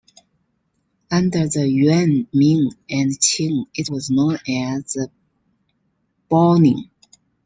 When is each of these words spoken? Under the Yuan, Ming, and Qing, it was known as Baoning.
Under 1.11 1.47
the 1.47 1.69
Yuan, 1.69 2.27
Ming, 2.33 2.71
and 2.89 3.11
Qing, 3.19 3.67
it 3.75 3.87
was 3.91 4.09
known 4.09 4.39
as 4.49 4.97
Baoning. 6.27 6.89